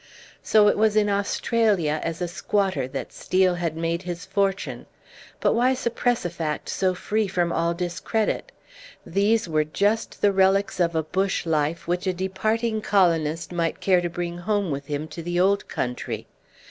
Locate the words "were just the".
9.47-10.31